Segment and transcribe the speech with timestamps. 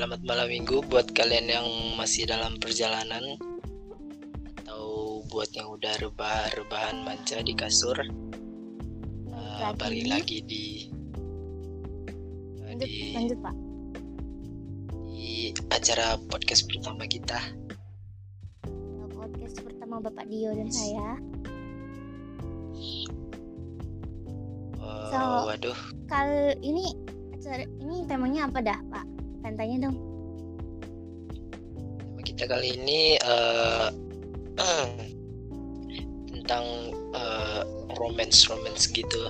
[0.00, 0.80] Selamat malam minggu.
[0.88, 1.68] Buat kalian yang
[2.00, 3.36] masih dalam perjalanan
[4.64, 8.00] atau buat yang udah rebah-rebahan manja di kasur.
[9.28, 10.88] Uh, balik lagi di
[12.64, 13.54] lanjut, di, lanjut pak.
[15.04, 17.36] di acara podcast pertama kita.
[19.12, 21.20] podcast pertama bapak Dio dan saya.
[24.80, 25.76] Uh, So- waduh,
[26.08, 26.88] kali ini
[27.36, 29.09] acara ini temanya apa dah pak
[29.40, 30.10] Pengen tanya dong
[32.40, 33.92] kita kali ini uh,
[36.32, 36.64] tentang
[37.12, 37.68] uh,
[38.00, 39.28] romance romance gitu.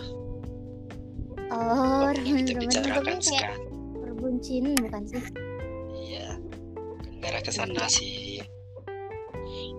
[1.51, 3.63] oh Yang kita bicarakan sekarang.
[3.99, 5.23] berbuncin bukan sih
[6.07, 6.39] Iya,
[7.19, 8.47] negara ke sana sih.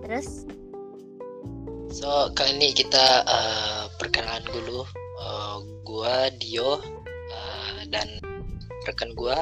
[0.04, 0.44] terus
[1.88, 4.84] So kali ini kita uh, perkenalan dulu.
[5.16, 6.84] Uh, gua Dio
[7.32, 8.20] uh, dan
[8.84, 9.40] rekan gua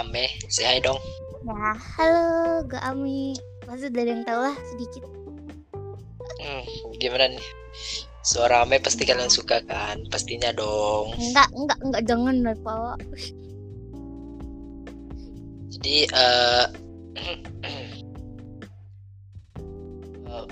[0.00, 0.32] Ame.
[0.48, 0.96] Say hi dong.
[1.42, 3.34] ya halo gue Ami
[3.66, 5.02] udah ada yang tahu lah sedikit
[6.42, 6.66] Hmm,
[6.98, 7.46] gimana nih?
[8.22, 10.06] Suara Ame pasti kalian suka kan?
[10.06, 11.14] Pastinya dong.
[11.18, 12.98] enggak enggak enggak jangan lah pak
[15.72, 16.66] Jadi uh,
[20.30, 20.46] uh,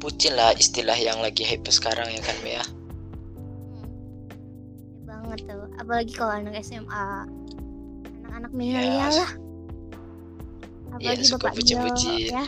[0.00, 2.64] bucin lah istilah yang lagi hype sekarang ya kan Mea.
[2.64, 3.88] Hmm.
[5.04, 7.28] banget tuh apalagi kalau anak SMA
[8.30, 9.30] anak-anak milenial Ya, lah
[10.90, 12.30] apalagi suka bapak bucin-bucin.
[12.30, 12.44] ya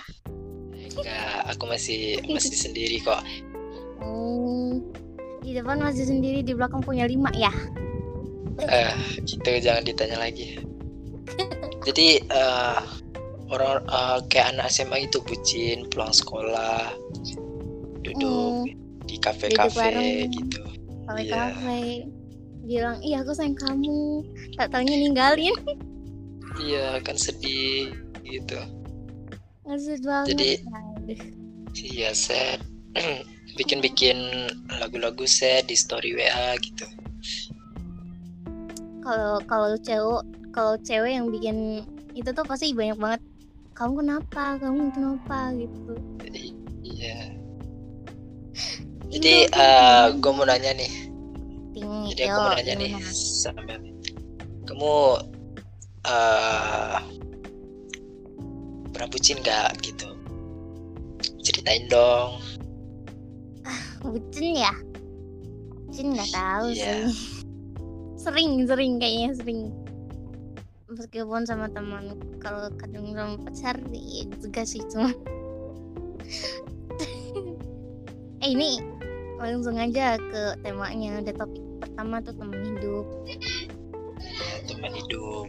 [0.92, 3.24] Enggak, aku masih masih sendiri kok.
[3.98, 4.84] Hmm,
[5.40, 7.50] di depan masih sendiri di belakang punya lima ya
[8.62, 10.60] Eh, itu jangan ditanya lagi.
[11.82, 12.80] Jadi eh,
[13.48, 16.92] orang eh, kayak anak SMA itu bucin pulang sekolah,
[18.04, 18.68] duduk
[19.02, 20.60] di Duduk kafe-kafe gitu.
[21.26, 22.21] kafe Iya.
[22.62, 24.22] Bilang iya aku sayang kamu
[24.54, 25.54] tak taunya ninggalin
[26.60, 28.60] Iya kan sedih gitu.
[29.64, 30.58] ngesut banget Jadi-.
[31.72, 32.60] Iya sad.
[33.58, 34.18] Bikin-bikin
[34.80, 36.84] lagu-lagu sad di story WA gitu.
[39.02, 40.22] kalau kalau cewek
[40.54, 41.82] kalau cewek yang bikin
[42.14, 43.22] itu tuh pasti banyak banget
[43.74, 46.44] kamu kenapa kamu kenapa gitu Jadi
[46.86, 47.18] iya.
[49.12, 51.11] Jadi tuh eh gue mau nanya nih.
[52.12, 53.64] Jadi aku mau nanya nih sama
[54.68, 54.94] kamu
[56.04, 57.00] eh
[58.92, 60.12] pernah bucin gak gitu?
[61.40, 62.36] Ceritain dong.
[64.02, 64.74] bucin ya
[65.86, 67.06] bucin nggak tahu Iya.
[67.06, 67.38] sih
[68.18, 69.70] sering sering kayaknya sering
[70.90, 75.06] meskipun sama teman kalau kadang sama pacar ya juga sih cuma
[78.42, 78.82] eh ini
[79.38, 81.61] langsung aja ke temanya ada topik
[82.02, 83.06] pertama tuh teman hidup
[84.66, 85.46] teman hidup.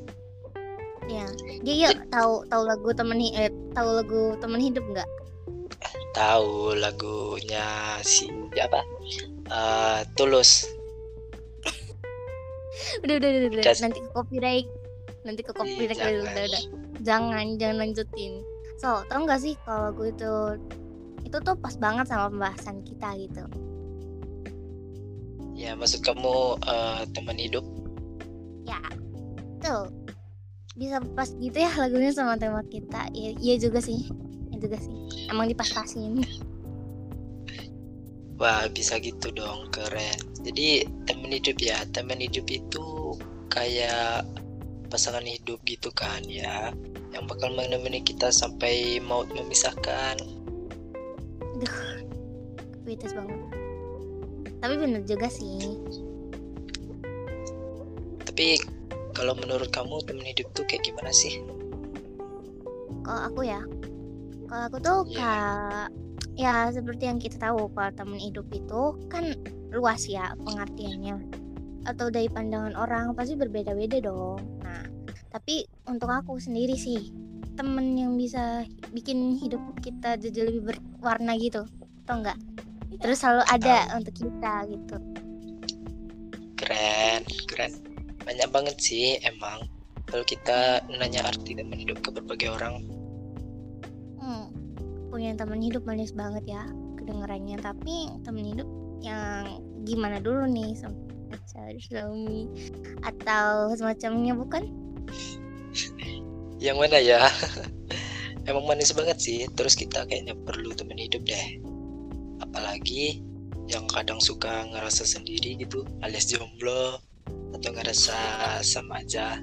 [1.10, 1.26] ya
[1.66, 5.10] dia ya tahu tahu lagu teman eh, tahu lagu teman hidup nggak
[6.14, 8.30] Tahu lagunya si
[8.62, 8.86] apa?
[9.50, 10.70] Eh, Tulus.
[13.02, 13.74] udah udah udah, udah.
[13.82, 14.70] Nanti ke copyright
[15.26, 16.22] nanti ke copyright jangan.
[16.22, 16.64] udah, udah, udah.
[17.02, 18.46] jangan jangan lanjutin
[18.78, 20.34] so tau nggak sih kalau lagu itu
[21.26, 23.42] itu tuh pas banget sama pembahasan kita gitu
[25.64, 27.64] Ya, maksud kamu eh, teman hidup?
[28.64, 28.80] ya
[29.60, 29.92] tuh
[30.76, 33.08] bisa pas gitu ya lagunya sama tema kita.
[33.16, 34.12] Iya, iya juga sih.
[34.52, 34.96] Iya juga sih.
[35.32, 36.20] Emang dipas-pasin
[38.42, 40.20] Wah, bisa gitu dong, keren.
[40.44, 43.16] Jadi teman hidup ya, teman hidup itu
[43.48, 44.26] kayak
[44.90, 46.74] pasangan hidup gitu kan ya,
[47.14, 50.18] yang bakal menemani kita sampai maut memisahkan.
[52.84, 53.53] Betes banget
[54.64, 55.76] tapi bener juga sih
[58.24, 58.58] Tapi
[59.14, 61.38] kalau menurut kamu teman hidup tuh kayak gimana sih?
[63.04, 63.60] kalau aku ya
[64.48, 65.20] kalau aku tuh Iya.
[65.20, 65.88] kayak
[66.34, 69.36] ya seperti yang kita tahu kalau teman hidup itu kan
[69.70, 71.20] luas ya pengertiannya
[71.84, 74.88] atau dari pandangan orang pasti berbeda-beda dong nah
[75.36, 77.12] tapi untuk aku sendiri sih
[77.60, 78.64] temen yang bisa
[78.96, 81.68] bikin hidup kita jadi lebih berwarna gitu
[82.08, 82.40] atau enggak
[83.04, 84.98] terus selalu ada untuk kita gitu
[86.64, 87.76] Keren, keren.
[88.24, 89.68] Banyak banget sih emang.
[90.08, 92.88] Kalau kita nanya arti teman hidup ke berbagai orang,
[94.24, 94.48] hmm,
[95.12, 96.64] punya teman hidup manis banget ya
[96.96, 98.70] kedengarannya tapi teman hidup
[99.04, 100.72] yang gimana dulu nih
[101.28, 102.48] pacar suami
[103.04, 104.64] atau semacamnya bukan
[106.64, 107.28] yang mana ya?
[108.48, 109.40] Emang manis banget sih.
[109.52, 111.60] Terus kita kayaknya perlu teman hidup deh.
[112.44, 113.24] Apalagi
[113.72, 117.00] yang kadang suka ngerasa sendiri gitu alias jomblo
[117.56, 118.16] atau ngerasa
[118.60, 119.40] sama aja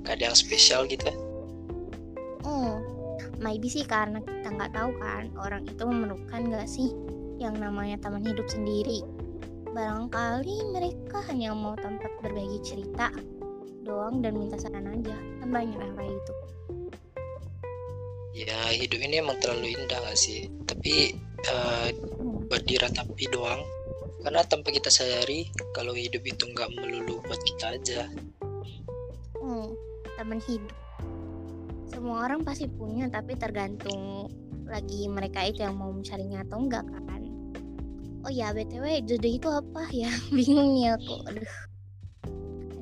[0.00, 1.12] gak ada yang spesial gitu
[2.40, 2.80] Oh,
[3.36, 6.88] maybe sih karena kita nggak tahu kan orang itu memerlukan nggak sih
[7.36, 9.04] yang namanya teman hidup sendiri.
[9.76, 13.12] Barangkali mereka hanya mau tempat berbagi cerita
[13.84, 15.12] doang dan minta saran aja.
[15.44, 16.32] Kan banyak yang kayak gitu.
[18.40, 22.09] ya hidup ini emang terlalu indah gak sih tapi Hmm.
[22.50, 23.62] Buat diratapi doang
[24.20, 28.02] karena tanpa kita sadari kalau hidup itu nggak melulu buat kita aja
[29.40, 29.72] Hmm,
[30.20, 30.76] teman hidup.
[31.88, 34.28] Semua orang pasti punya, tapi tergantung
[34.68, 37.24] lagi mereka itu yang mau mencarinya atau enggak kan.
[38.22, 40.12] Oh ya, BTW jodoh itu apa ya?
[40.30, 41.14] Bingung nih aku.
[41.24, 41.50] Aduh.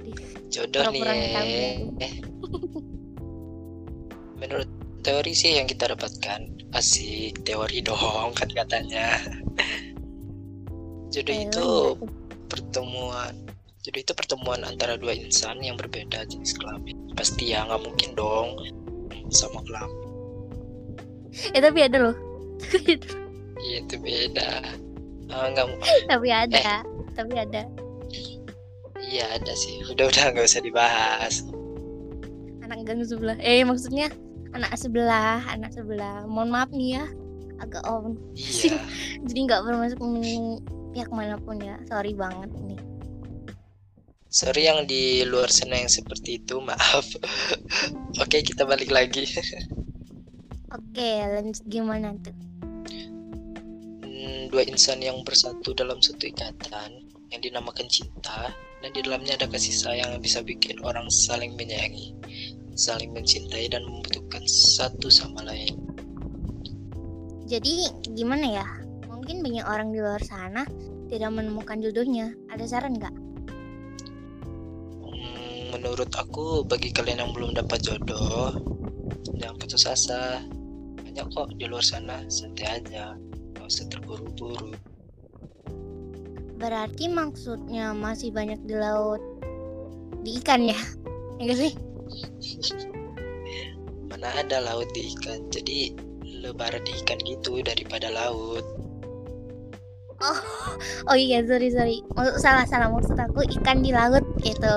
[0.03, 0.19] Aduh.
[0.51, 1.89] jodoh Pura-pura nih
[4.39, 4.71] menurut
[5.03, 9.19] teori sih yang kita dapatkan asik teori dong kan katanya
[11.09, 12.09] jodoh Teori itu nggak tuh?
[12.49, 13.33] pertemuan
[13.83, 18.49] jodoh itu pertemuan antara dua insan yang berbeda jenis kelamin pasti ya nggak mungkin dong
[19.29, 20.09] sama kelamin
[21.55, 22.17] Eh tapi ada loh.
[23.61, 24.65] Iya, itu beda
[25.29, 25.67] Ah, nggak
[26.11, 26.57] tapi ada.
[26.57, 26.83] Eh.
[27.15, 27.63] Tapi ada.
[28.99, 31.45] iya ada sih udah udah nggak usah dibahas
[32.65, 33.37] Anak gang sebelah.
[33.41, 34.13] Eh maksudnya
[34.53, 36.25] anak sebelah, anak sebelah.
[36.29, 37.05] Mohon maaf nih ya.
[37.59, 38.15] Agak om.
[38.35, 38.79] iya
[39.29, 39.99] Jadi nggak bermaksud
[40.95, 41.77] pihak mana pun ya.
[41.91, 42.81] Sorry banget nih.
[44.29, 47.17] sorry yang di luar sana yang seperti itu maaf
[48.23, 49.25] oke kita balik lagi
[50.69, 52.37] Oke, lanjut gimana tuh?
[54.05, 58.53] Hmm, dua insan yang bersatu dalam satu ikatan yang dinamakan cinta
[58.85, 62.13] dan di dalamnya ada kasih sayang yang bisa bikin orang saling menyayangi
[62.77, 65.88] saling mencintai dan membutuhkan satu sama lain
[67.49, 68.67] Jadi gimana ya?
[69.09, 70.69] Mungkin banyak orang di luar sana
[71.09, 72.37] tidak menemukan jodohnya.
[72.53, 73.15] Ada saran nggak?
[75.01, 78.53] Hmm, menurut aku bagi kalian yang belum dapat jodoh
[79.39, 80.43] jangan putus asa
[80.99, 83.15] banyak kok di luar sana santai aja
[83.55, 84.75] gak usah terburu-buru
[86.59, 89.23] Berarti maksudnya masih banyak di laut
[90.27, 90.75] di ikan ya?
[91.39, 91.73] Ya nggak sih?
[94.11, 95.95] mana ada laut di ikan jadi
[96.41, 98.65] lebaran di ikan gitu daripada laut.
[101.07, 102.03] Oh iya, sorry sorry.
[102.19, 102.91] Maksud, salah salah.
[102.91, 104.77] Maksud aku ikan di laut gitu.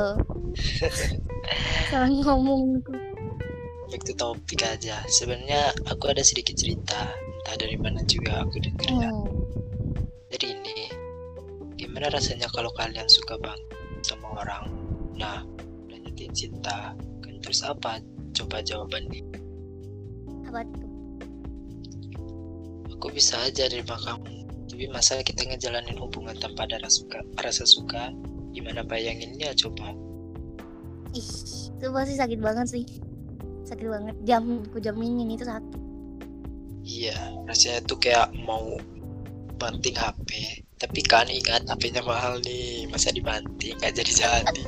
[1.90, 2.78] salah ngomong
[3.90, 5.02] back to topik aja.
[5.10, 7.10] Sebenarnya aku ada sedikit cerita.
[7.42, 9.26] Entah dari mana juga aku dengarnya Hmm.
[10.30, 10.78] jadi ini
[11.76, 13.66] gimana rasanya kalau kalian suka banget
[14.06, 14.70] sama orang?
[15.18, 15.42] Nah
[15.90, 17.98] udah nyatain cinta kan terus apa?
[18.32, 19.26] Coba jawabannya
[20.48, 20.91] Apa tuh?
[23.02, 27.66] Aku bisa aja nerima kamu tapi masa kita ngejalanin hubungan tanpa ada rasa suka, rasa
[27.66, 28.14] suka
[28.54, 29.98] gimana bayanginnya coba
[31.12, 31.28] Ih,
[31.76, 32.86] itu pasti sakit banget sih.
[33.68, 34.16] Sakit banget.
[34.24, 35.76] Jam, aku jaminin itu satu.
[36.82, 37.14] iya
[37.46, 38.80] rasanya tuh kayak mau
[39.60, 40.30] banting HP
[40.80, 44.12] tapi kan ingat HP-nya mahal nih masa dibanting nggak jadi
[44.48, 44.64] jadi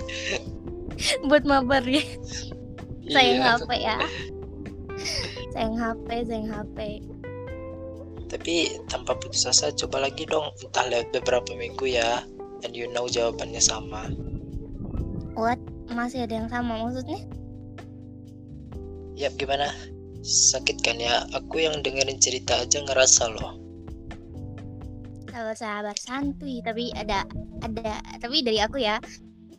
[1.31, 2.03] Buat mabar ya.
[3.07, 3.51] Sayang Iya.
[3.55, 3.97] HP ya.
[5.55, 6.77] sayang HP, sayang HP.
[8.33, 12.25] Tapi tanpa putus asa coba lagi dong entah lewat beberapa minggu ya
[12.65, 14.09] and you know jawabannya sama.
[15.37, 15.61] What?
[15.93, 17.21] Masih ada yang sama maksudnya?
[19.13, 19.69] Yap gimana?
[20.25, 21.29] Sakit kan ya?
[21.37, 23.53] Aku yang dengerin cerita aja ngerasa loh.
[25.29, 27.21] Sabar-sabar santuy, tapi ada
[27.61, 28.97] ada tapi dari aku ya.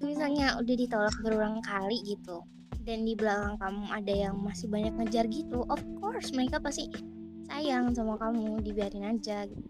[0.03, 2.43] Misalnya udah ditolak berulang kali gitu.
[2.83, 6.91] Dan di belakang kamu ada yang masih banyak ngejar gitu, of course mereka pasti
[7.49, 9.69] sayang sama kamu, dibiarin aja gitu.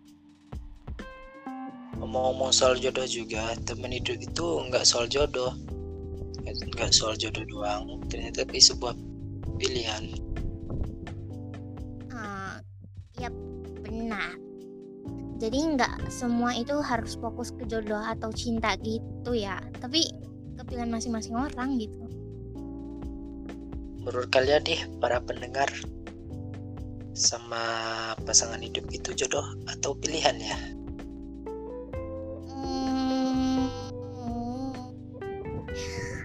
[1.98, 5.54] Ngomong-ngomong soal jodoh juga, temen hidup itu nggak soal jodoh.
[6.44, 8.92] Nggak soal jodoh doang, ternyata tapi sebuah
[9.56, 10.04] pilihan.
[12.12, 12.60] Ah,
[13.16, 13.32] yap,
[13.80, 14.36] benar.
[15.40, 19.58] Jadi nggak semua itu harus fokus ke jodoh atau cinta gitu ya.
[19.80, 20.04] Tapi
[20.60, 22.04] kepilihan masing-masing orang gitu.
[24.04, 25.66] Menurut kalian nih, para pendengar,
[27.14, 27.62] sama
[28.26, 30.58] pasangan hidup itu jodoh atau pilihan ya?
[32.50, 33.70] Hmm,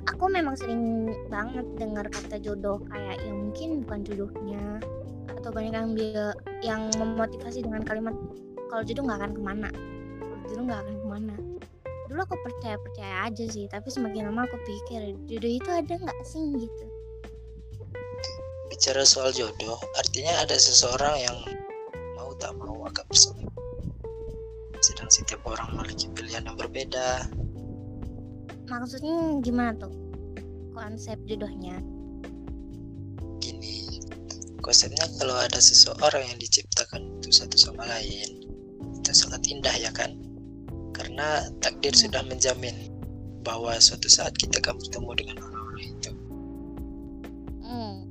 [0.10, 4.82] aku memang sering banget dengar kata jodoh kayak ya mungkin bukan jodohnya
[5.30, 6.26] atau banyak yang dia
[6.66, 8.18] yang memotivasi dengan kalimat
[8.74, 9.70] kalau jodoh nggak akan ke mana.
[10.18, 11.36] Kalau jodoh nggak akan ke mana.
[12.10, 16.20] Dulu aku percaya percaya aja sih tapi semakin lama aku pikir jodoh itu ada nggak
[16.26, 16.42] sih?
[16.58, 16.99] Gitu
[18.70, 21.38] Bicara soal jodoh, artinya ada seseorang yang
[22.16, 23.44] mau tak mau akan bersama.
[24.80, 27.28] Sedang setiap orang memiliki pilihan yang berbeda.
[28.70, 29.90] maksudnya gimana tuh
[30.78, 31.82] konsep jodohnya
[34.62, 38.46] konsepnya kalau ada seseorang yang diciptakan untuk satu sama lain
[39.02, 40.14] itu sangat indah ya kan
[40.94, 42.94] karena takdir sudah menjamin
[43.42, 46.12] bahwa suatu saat kita akan bertemu dengan orang-orang itu
[47.70, 48.09] Hmm.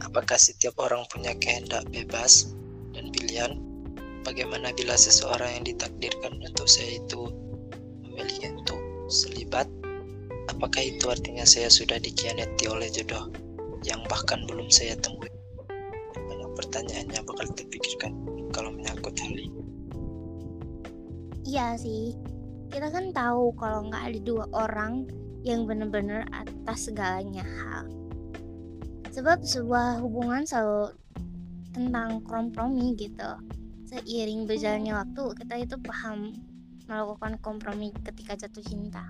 [0.00, 2.56] Apakah setiap orang punya kehendak bebas
[2.96, 3.60] dan pilihan
[4.24, 7.28] bagaimana bila seseorang yang ditakdirkan untuk saya itu
[8.06, 8.80] memilih untuk
[9.12, 9.68] selibat
[10.48, 13.28] apakah itu artinya saya sudah dikhianati oleh jodoh
[13.82, 15.28] yang bahkan belum saya temui
[16.14, 18.12] banyak pertanyaannya bakal terpikirkan
[18.54, 19.62] kalau menyangkut hal ini
[21.42, 22.14] Iya sih.
[22.70, 25.10] Kita kan tahu kalau nggak ada dua orang
[25.42, 27.90] yang benar-benar atas segalanya hal.
[29.12, 30.96] Sebab sebuah hubungan selalu
[31.76, 33.36] tentang kompromi gitu.
[33.92, 36.32] Seiring berjalannya waktu, kita itu paham
[36.88, 39.04] melakukan kompromi ketika jatuh cinta.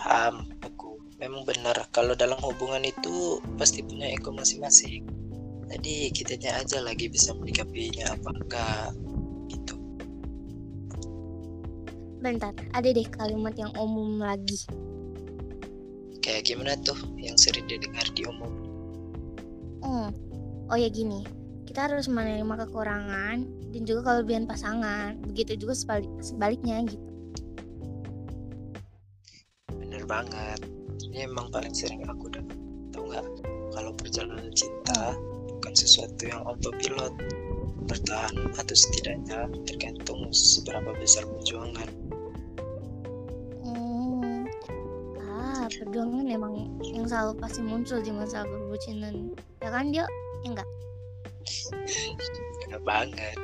[0.00, 5.04] paham aku memang benar kalau dalam hubungan itu pasti punya ego masing-masing
[5.68, 8.88] jadi kitanya aja lagi bisa menyikapinya apa enggak
[9.52, 9.76] gitu
[12.20, 14.68] Bentar, ada deh kalimat yang umum lagi.
[16.30, 18.50] Kayak gimana tuh yang sering didengar di umum
[19.80, 20.12] Hmm.
[20.70, 21.24] Oh ya gini,
[21.66, 23.42] kita harus menerima kekurangan
[23.74, 25.18] dan juga kelebihan pasangan.
[25.24, 27.10] Begitu juga sebalik sebaliknya gitu.
[30.00, 30.60] bener banget
[31.02, 32.56] ini emang paling sering aku dengar
[32.94, 33.26] tau nggak
[33.74, 35.18] kalau perjalanan cinta
[35.50, 37.10] bukan sesuatu yang autopilot
[37.90, 41.90] bertahan atau setidaknya tergantung seberapa besar perjuangan
[45.78, 49.36] perjuangan emang yang selalu pasti muncul di masa perbucinan.
[49.62, 50.06] Ya kan dia?
[50.42, 50.68] Ya enggak?
[52.66, 53.38] Bener banget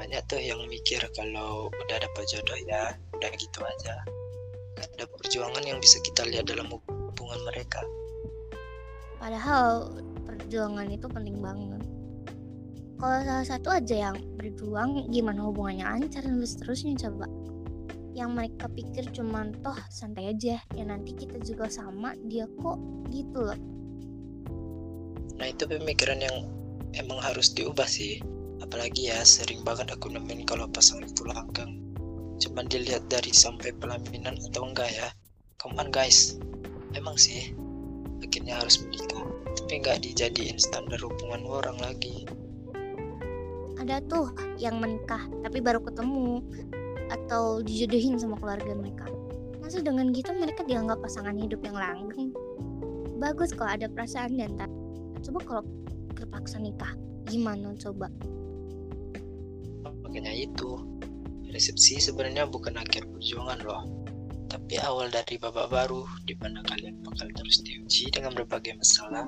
[0.00, 4.02] banyak tuh yang mikir kalau udah dapat jodoh ya udah gitu aja
[4.74, 7.78] gak ada perjuangan yang bisa kita lihat dalam hubungan mereka
[9.22, 11.78] Padahal perjuangan itu penting banget.
[12.98, 17.30] Kalau salah satu aja yang berjuang, gimana hubungannya lancar dan seterusnya coba.
[18.12, 22.78] Yang mereka pikir cuma toh santai aja, ya nanti kita juga sama, dia kok
[23.08, 23.60] gitu loh.
[25.40, 26.46] nah itu pemikiran yang
[26.94, 28.20] emang harus diubah sih.
[28.62, 31.82] Apalagi ya sering banget aku nemuin kalau pasangan itu langgang
[32.42, 35.08] cuman dilihat dari sampai pelaminan atau enggak ya.
[35.62, 36.42] Come on guys.
[36.98, 37.54] Emang sih
[38.18, 39.22] akhirnya harus menikah.
[39.54, 42.26] Tapi nggak dijadiin standar hubungan orang lagi.
[43.78, 46.42] Ada tuh yang menikah tapi baru ketemu
[47.12, 49.04] atau dijodohin sama keluarga mereka.
[49.60, 52.32] Masa dengan gitu mereka dianggap pasangan hidup yang langgeng?
[53.20, 54.72] Bagus kalau ada perasaan dan tak.
[55.22, 55.62] Coba kalau
[56.16, 56.96] terpaksa nikah,
[57.28, 58.10] gimana coba?
[60.12, 60.76] makanya itu
[61.48, 63.88] resepsi sebenarnya bukan akhir perjuangan loh
[64.44, 69.24] tapi awal dari babak baru di mana kalian bakal terus diuji dengan berbagai masalah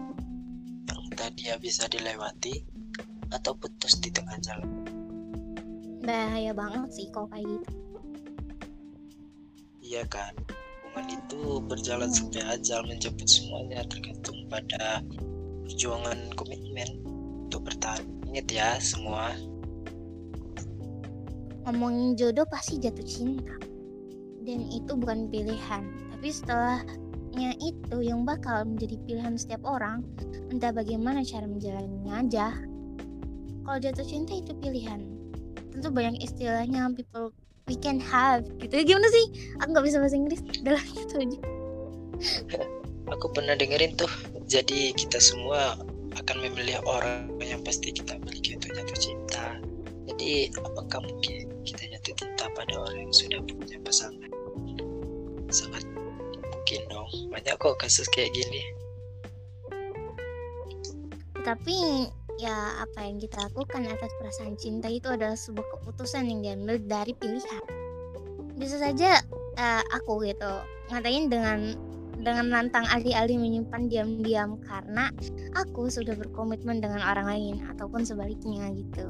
[0.85, 2.61] yang entah dia bisa dilewati
[3.33, 4.84] atau putus di tengah jalan
[6.05, 7.71] Bahaya banget sih kalau kayak gitu.
[9.85, 10.33] iya kan
[10.81, 15.05] hubungan itu berjalan sampai ajal menjemput semuanya tergantung pada
[15.69, 17.05] perjuangan komitmen
[17.45, 18.01] untuk bertahan
[18.33, 19.37] ingat ya semua
[21.65, 23.57] Ngomongin jodoh pasti jatuh cinta.
[24.45, 25.81] Dan itu bukan pilihan,
[26.13, 30.05] tapi setelahnya itu yang bakal menjadi pilihan setiap orang,
[30.53, 32.53] entah bagaimana cara menjalaninya aja.
[33.65, 35.09] Kalau jatuh cinta itu pilihan.
[35.75, 37.35] Tentu banyak istilahnya people
[37.67, 38.73] we can have gitu.
[38.87, 39.27] Gimana sih?
[39.59, 40.41] Aku nggak bisa bahasa Inggris.
[40.63, 41.39] Udah lah gitu aja.
[43.11, 44.09] aku pernah dengerin tuh
[44.49, 45.77] jadi kita semua
[46.15, 49.47] akan memilih orang yang pasti kita miliki untuk jatuh cinta
[50.09, 54.31] jadi apakah mungkin kita jatuh cinta pada orang yang sudah punya pasangan
[55.53, 55.85] sangat
[56.41, 58.63] mungkin dong banyak kok kasus kayak gini
[61.45, 62.09] Tapi
[62.41, 67.13] ya apa yang kita lakukan atas perasaan cinta itu adalah sebuah keputusan yang diambil dari
[67.15, 67.65] pilihan.
[68.59, 69.23] Bisa saja
[69.59, 70.53] eh, aku gitu
[70.93, 71.61] ngatain dengan
[72.21, 75.11] dengan lantang alih-alih menyimpan diam-diam karena
[75.59, 79.07] aku sudah berkomitmen dengan orang lain ataupun sebaliknya gitu.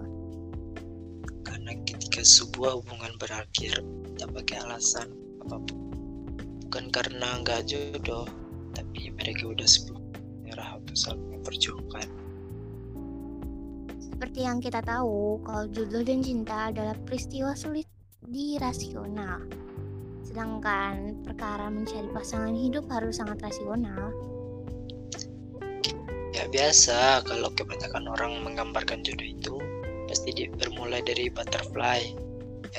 [1.44, 3.84] karena ketika sebuah hubungan berakhir
[4.16, 5.12] tak pakai alasan
[5.44, 5.78] apa pun
[6.66, 8.24] bukan karena nggak jodoh
[8.72, 10.02] tapi mereka udah sebelum
[10.40, 12.08] menyerah atau saling memperjuangkan
[14.24, 17.84] Seperti yang kita tahu, kalau jodoh dan cinta adalah peristiwa sulit
[18.24, 19.44] dirasional.
[20.24, 24.16] Sedangkan perkara mencari pasangan hidup harus sangat rasional.
[26.32, 29.54] Ya biasa kalau kebanyakan orang menggambarkan jodoh itu
[30.08, 32.16] pasti di, bermulai dari butterfly,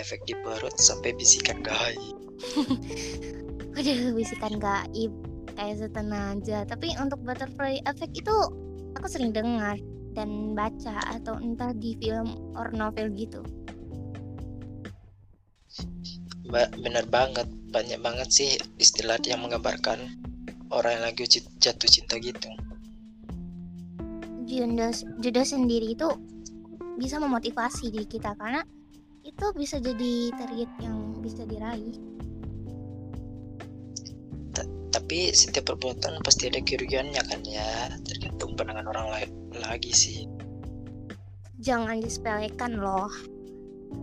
[0.01, 2.17] efek di perut sampai bisikan gaib.
[3.77, 5.13] Waduh, bisikan gaib.
[5.53, 8.33] rekayasa tenaga tapi untuk butterfly effect itu
[8.97, 9.77] aku sering dengar
[10.15, 13.43] dan baca atau entah di film or novel gitu.
[16.47, 17.45] Ba- bener banget.
[17.75, 19.99] Banyak banget sih istilah yang menggambarkan
[20.71, 21.27] orang yang lagi
[21.59, 22.47] jatuh cinta gitu.
[24.47, 24.87] Judo,
[25.19, 26.07] judo sendiri itu
[26.95, 28.63] bisa memotivasi diri kita karena
[29.27, 31.97] itu bisa jadi target yang bisa diraih.
[34.55, 37.91] Ta- tapi setiap perbuatan pasti ada kerugiannya kan ya
[38.55, 39.29] pandangan orang lain
[39.61, 40.17] lagi sih
[41.61, 43.11] jangan disepelekan loh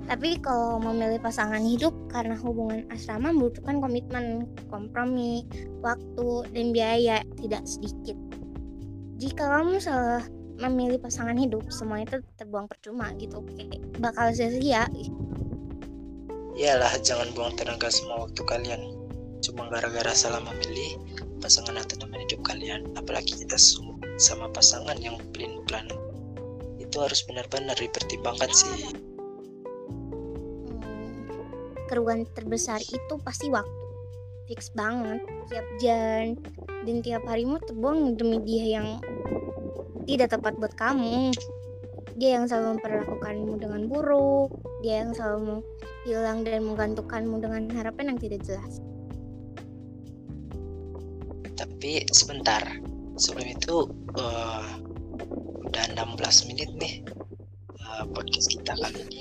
[0.08, 5.46] tapi kalau memilih pasangan hidup karena hubungan asrama membutuhkan komitmen, kompromi,
[5.84, 8.18] waktu, dan biaya tidak sedikit.
[9.22, 10.26] Jika kamu salah
[10.58, 13.46] memilih pasangan hidup, semua itu terbuang percuma gitu.
[13.54, 14.86] Kayak bakal sia-sia.
[16.52, 18.82] iyalah jangan buang tenaga semua waktu kalian
[19.40, 21.00] cuma gara-gara salah memilih
[21.40, 25.88] pasangan atau teman hidup kalian apalagi kita su- sama pasangan yang pelin plan
[26.76, 28.92] itu harus benar-benar dipertimbangkan sih
[30.82, 31.36] Hmm,
[31.86, 33.82] kerugian terbesar itu pasti waktu.
[34.50, 36.34] Fix banget, tiap jam
[36.82, 38.98] dan tiap harimu terbuang demi dia yang
[40.04, 41.30] tidak tepat buat kamu.
[42.18, 44.50] Dia yang selalu memperlakukanmu dengan buruk,
[44.82, 45.62] dia yang selalu
[46.04, 48.82] hilang dan menggantungkanmu dengan harapan yang tidak jelas.
[51.62, 52.62] tapi sebentar
[53.16, 53.76] sebelum itu
[54.16, 54.68] eh,
[55.68, 56.94] udah 16 menit nih
[57.76, 59.20] eh, podcast kita kali ini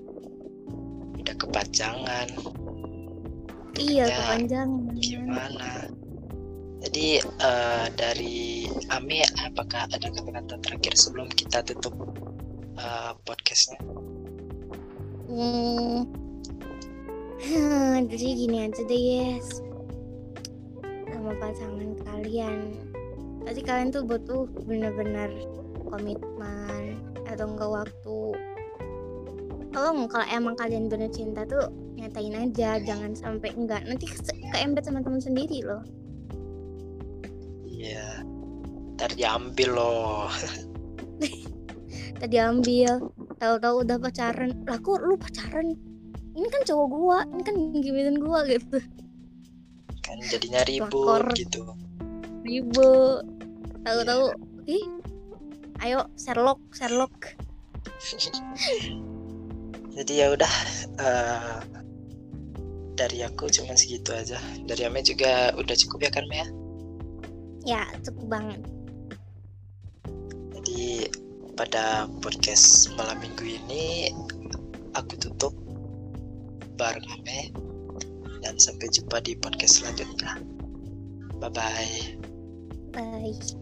[1.21, 2.29] udah kepanjangan
[3.79, 4.99] Iya, Ya, kepanjangan.
[4.99, 5.71] gimana
[6.81, 11.95] jadi eh, dari Ame apakah ada kata-kata terakhir sebelum kita tutup
[12.75, 13.79] eh, podcastnya
[15.31, 16.03] Hmm.
[18.11, 19.63] Jadi gini aja deh, yes.
[21.07, 22.90] Sama pasangan kalian.
[23.41, 25.29] Pasti kalian tuh butuh bener-bener
[25.89, 28.19] komitmen atau enggak waktu.
[29.71, 33.81] Kalau kalau emang kalian bener cinta tuh nyatain aja, jangan sampai enggak.
[33.87, 35.81] Nanti ke- keembet sama teman sendiri loh.
[37.81, 38.21] iya
[38.93, 40.29] ntar diambil loh
[42.21, 43.09] Tadi ambil,
[43.41, 44.53] tahu-tahu udah pacaran.
[44.69, 45.73] Lah kok lu pacaran?
[46.37, 48.77] Ini kan cowok gua, ini kan gimitin gua gitu.
[50.05, 51.25] kan jadinya ribut Lakor.
[51.33, 51.61] gitu
[52.45, 53.23] ribut
[53.85, 54.33] tahu-tahu
[54.69, 54.85] ih
[55.81, 57.13] ayo Sherlock Sherlock.
[59.91, 60.53] Jadi ya udah
[61.01, 61.59] eh,
[62.95, 64.37] dari aku cuman segitu aja.
[64.65, 66.47] Dari Ame juga udah cukup ya kan Mea
[67.65, 68.61] ya cukup banget.
[70.57, 71.09] Jadi
[71.57, 74.09] pada podcast malam minggu ini
[74.97, 75.53] aku tutup
[76.77, 77.53] bareng Ame
[78.41, 80.41] dan sampai jumpa di podcast selanjutnya.
[81.41, 81.93] Bye bye
[82.93, 83.60] bye